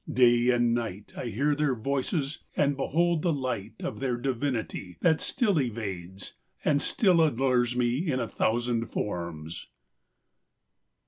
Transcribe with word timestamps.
Day 0.11 0.49
and 0.49 0.73
night 0.73 1.13
I 1.15 1.25
hear 1.25 1.53
their 1.53 1.75
voices 1.75 2.39
and 2.57 2.75
behold 2.75 3.21
the 3.21 3.31
light 3.31 3.73
Of 3.83 3.99
their 3.99 4.17
divinity 4.17 4.97
that 5.01 5.21
still 5.21 5.61
evades, 5.61 6.33
And 6.65 6.81
still 6.81 7.21
allures 7.21 7.75
me 7.75 8.09
in 8.11 8.19
a 8.19 8.27
thousand 8.27 8.87
forms. 8.87 9.67